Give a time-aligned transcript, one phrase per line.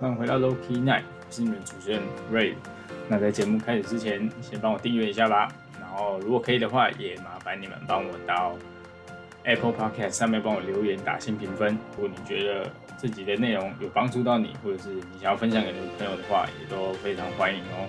[0.00, 2.00] 欢迎回到 Loki Night，我是你们主持人
[2.32, 2.54] Ray。
[3.06, 5.46] 那在节目开始之前，先帮我订阅一下吧。
[5.78, 8.56] 然后如果可以的话，也麻烦你们帮我到
[9.44, 11.76] Apple Podcast 上面帮我留言打新评分。
[11.98, 17.86] 如果你觉得这集的内容有帮助到你，或者是你想要分享给你的朋友的话，也都非常欢迎哦。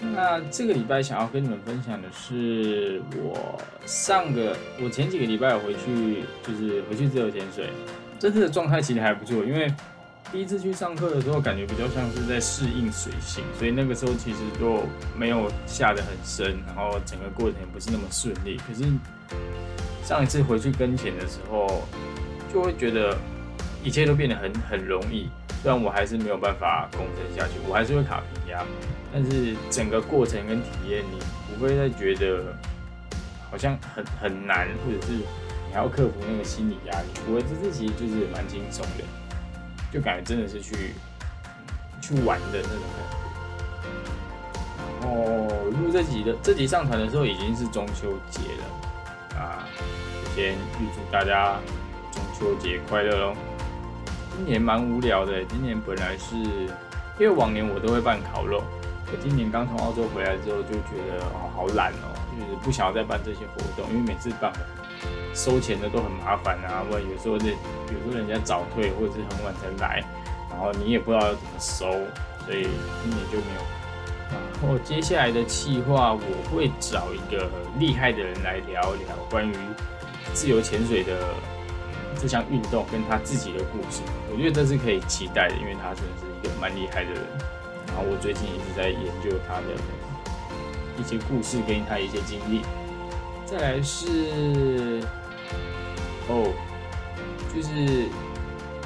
[0.00, 7.68] 那这个礼拜想要跟你们分享的是，我上个我前几个礼拜有回去，就是回去自由潜水，
[8.16, 9.68] 这次的状态其实还不错，因为。
[10.32, 14.82] 第一次去上课的时候，感觉比较像是在适应水性，所以那个时候其实就
[15.16, 18.56] 没有下得很深，然后整个过程也不是那么顺利。
[18.66, 18.82] 可是
[20.04, 21.86] 上一次回去跟前的时候，
[22.52, 23.16] 就会觉得
[23.84, 25.28] 一切都变得很很容易。
[25.62, 28.64] 虽然我还是没有办法攻身下去，我还是会卡平压，
[29.12, 31.18] 但是整个过程跟体验，你
[31.56, 32.54] 不会再觉得
[33.50, 35.24] 好像很很难，或者是你
[35.72, 37.06] 还要克服那个心理压力。
[37.28, 39.04] 我，这次其实就是蛮轻松的。
[39.94, 40.92] 就感觉真的是去
[42.02, 43.16] 去玩的那种感觉。
[45.00, 45.14] 然后
[45.70, 49.68] 录这集的这集上传的时候已经是中秋节了啊，
[50.34, 51.60] 先预祝大家
[52.10, 53.36] 中秋节快乐喽！
[54.36, 58.64] 今年蛮无聊的，今年本来是因为往年我都会办烤肉，
[59.06, 64.52] 可今年刚从澳洲回来之后就觉得哦好懒哦，就是不想要再办这些活动，因为每次办。
[65.34, 70.04] 收钱的都很麻烦啊，或者有时候这，有时候人家早退或者是很晚才来，
[70.50, 71.84] 然后你也不知道要怎么收，
[72.46, 72.62] 所以
[73.02, 73.60] 今年就没有。
[74.62, 79.54] 然后接下来的计划，我会找一个厉害的人来聊一聊关于
[80.32, 81.34] 自由潜水的
[82.20, 84.02] 这项运动跟他自己的故事。
[84.32, 87.22] 我觉得这是可以期待的，因为他真的是一个蛮厉害的人。
[87.88, 89.68] 然后我最近一直在研究他的
[90.98, 92.62] 一些故事跟他一些经历。
[93.46, 95.00] 再来是。
[96.26, 96.52] 哦，
[97.54, 98.08] 就是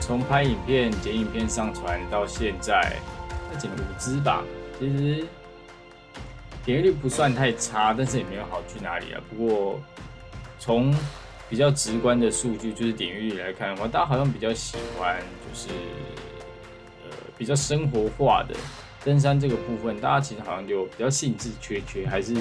[0.01, 2.97] 从拍影片、剪影片、上传到现在，
[3.51, 4.43] 那剪了五支吧。
[4.79, 5.25] 其实
[6.65, 9.21] 点击率不算太差，但是也没有好去哪里啊。
[9.31, 9.81] 不过
[10.59, 10.93] 从
[11.49, 15.17] 比较直观的数据，就是点击率来看的话，大家好像比较喜欢，
[15.49, 15.69] 就是
[17.05, 18.55] 呃比较生活化的
[19.05, 22.35] 登山这个部分，大家其实好像就比较兴致缺缺，还是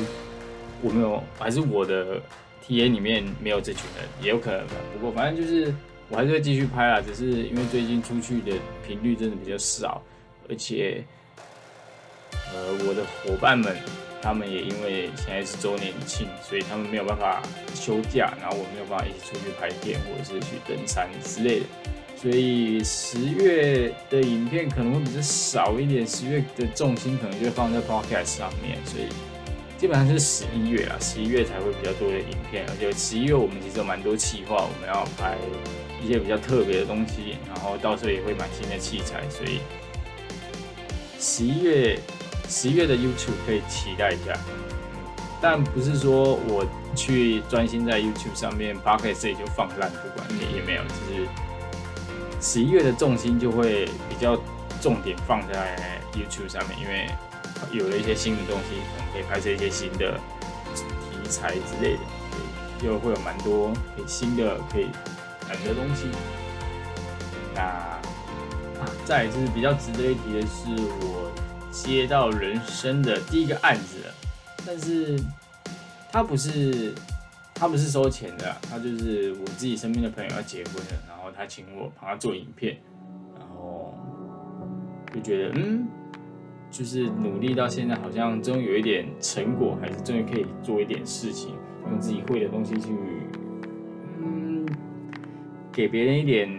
[0.82, 2.22] 我没有，还是我的。
[2.68, 4.74] T A 里面没有这群人，也有可能吧。
[4.92, 5.74] 不过反正就是
[6.10, 10.04] 我还是会继续拍啊，只是因为最近出去的频率真的比较少，
[10.50, 11.02] 而且
[12.28, 13.74] 呃我的伙伴们
[14.22, 17.42] 他们也因为现在是周年庆，所以他们没有办法
[17.74, 21.66] 休假，然后我没有办法一起出去拍片或者是去登山之类的，
[22.18, 29.08] 所以十月的影片可能会比较少一点，十月的重心可能就会放在 Podcast 上面，所以。
[29.78, 35.38] 基本上是十一月啊，十一月才会比较多的影片，而且十一月我们其实有蛮多企划，我们要拍
[36.02, 39.60] 一些比较特别的东西，然后到时候也会买新的器材，所以
[41.20, 42.00] 十一月
[42.50, 44.34] 十一月的 YouTube 可以期待一下。
[45.40, 51.30] 但不是说我去专心在 YouTube 上面 p o c a s t 就放烂不管，也也没有，就是
[52.42, 54.36] 十一月的重心就会比较
[54.82, 55.78] 重点放在
[56.14, 57.08] YouTube 上面，因为。
[57.72, 60.20] 有了一些新的东西，可能可以拍摄一些新的
[60.76, 62.02] 题材之类的，
[62.86, 64.88] 又会有蛮多可以新的可以
[65.42, 66.08] 谈的东西。
[67.54, 70.70] 那啊，再就是比较值得一提的是，
[71.02, 71.32] 我
[71.72, 73.98] 接到人生的第一个案子，
[74.66, 75.20] 但是
[76.12, 76.94] 他不是
[77.56, 82.78] 他不是收钱的，他就是我自己身边的朋友要结婚了，然后他请我帮他做影片，
[83.38, 83.98] 然后
[85.14, 85.88] 就觉得嗯。
[86.70, 91.54] 就是努力到现在，好像终于有一点成果，还是终于可以做一点事情，
[91.90, 92.90] 用自己会的东西去，
[94.22, 94.66] 嗯，
[95.72, 96.50] 给别人一点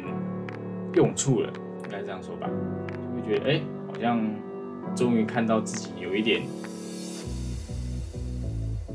[0.94, 1.52] 用处了，
[1.84, 2.48] 应该这样说吧。
[2.88, 4.20] 就会觉得，哎，好像
[4.96, 6.42] 终于看到自己有一点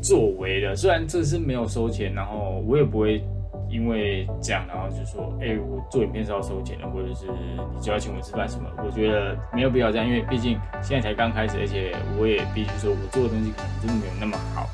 [0.02, 0.76] 作为了。
[0.76, 3.24] 虽然这是没有收钱，然后我也不会。
[3.74, 7.26] 因为这样，然后就说，哎，我做影片是要收钱的，或者是
[7.74, 8.70] 你就要请我吃饭什么？
[8.86, 14.70] 我觉得没有必要这样，因为毕竟现在才刚开始，而且我也必须说，我做的东西可能真的没有那么好。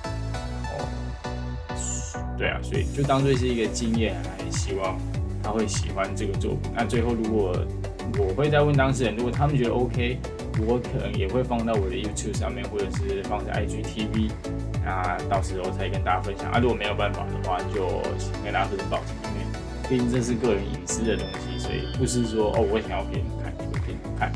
[0.73, 0.83] 哦，
[2.38, 4.97] 对啊，所以就当做是一个经验来，希望
[5.41, 6.69] 他会喜欢这个作品。
[6.75, 7.56] 那最后，如果
[8.18, 10.18] 我会再问当事人，如果他们觉得 OK，
[10.67, 14.31] 我可能也会放到我的 YouTube 上面，或者是放在 IGTV。
[14.83, 16.59] 那到时候再跟大家分享啊！
[16.59, 19.45] 如果没有办法的话，就请跟大家说声抱歉，因为
[19.89, 24.31] 毕竟这是个人隐私的东西，所以不是说哦，我想要给你们看就给你们看。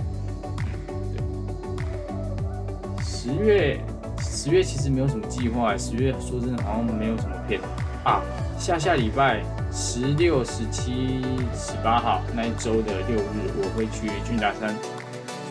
[3.04, 3.80] 十月，
[4.20, 5.78] 十月其实没有什么计划。
[5.78, 7.60] 十月说真的，好像没有什么片
[8.04, 8.22] 啊。
[8.60, 9.42] 下下礼拜
[9.72, 11.22] 十六、十七、
[11.56, 14.76] 十八号那一周的六日，我会去俊达山，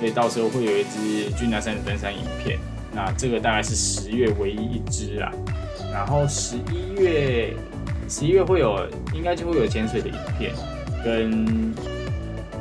[0.02, 2.58] 所以到时候会有一支俊达山的登山影片。
[2.92, 5.30] 那这个大概是十月唯一一支啦。
[5.92, 7.54] 然后十一月，
[8.08, 8.84] 十一月会有，
[9.14, 10.52] 应该就会有潜水的影片，
[11.04, 11.72] 跟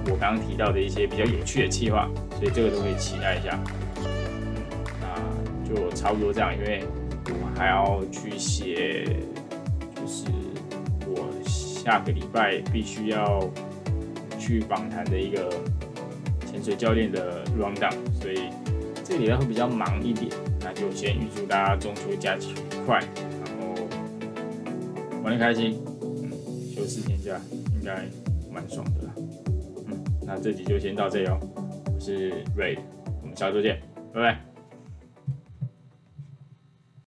[0.05, 2.07] 我刚刚提到的一些比较有趣的计划，
[2.37, 3.59] 所以这个都可以期待一下。
[5.01, 6.83] 那就差不多这样，因为
[7.25, 9.03] 我还要去写，
[9.95, 10.25] 就是
[11.07, 11.27] 我。
[11.83, 13.49] 下个礼拜必须要
[14.37, 15.49] 去访谈的一个
[16.51, 18.49] 潜水教练的 round down，所以
[19.05, 20.29] 这个礼拜会比较忙一点。
[20.59, 23.87] 那就先预祝大家中秋假期愉快，然后
[25.23, 25.81] 玩的开心。
[26.01, 26.29] 嗯，
[26.75, 27.39] 休四天假
[27.73, 28.05] 应该
[28.51, 29.13] 蛮爽的啦。
[29.87, 31.39] 嗯，那这集就先到这里哦。
[31.85, 32.77] 我是 Ray，
[33.21, 33.81] 我们下周见，
[34.13, 34.50] 拜拜。